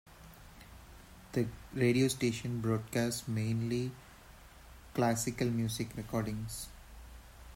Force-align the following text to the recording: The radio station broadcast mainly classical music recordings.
The 1.33 1.45
radio 1.75 2.07
station 2.07 2.59
broadcast 2.59 3.27
mainly 3.27 3.91
classical 4.95 5.45
music 5.51 5.89
recordings. 5.95 6.69